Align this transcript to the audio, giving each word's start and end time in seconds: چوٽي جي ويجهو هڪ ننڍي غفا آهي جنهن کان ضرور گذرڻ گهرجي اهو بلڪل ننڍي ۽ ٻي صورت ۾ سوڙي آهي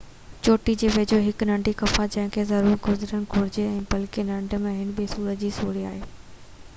چوٽي 0.45 0.73
جي 0.83 0.87
ويجهو 0.93 1.17
هڪ 1.25 1.47
ننڍي 1.49 1.73
غفا 1.81 2.05
آهي 2.07 2.11
جنهن 2.15 2.31
کان 2.37 2.47
ضرور 2.61 2.79
گذرڻ 2.87 3.27
گهرجي 3.33 3.65
اهو 3.67 3.85
بلڪل 3.93 4.27
ننڍي 4.33 4.61
۽ 4.73 4.89
ٻي 5.01 5.05
صورت 5.13 5.45
۾ 5.45 5.53
سوڙي 5.59 5.85
آهي 5.91 6.05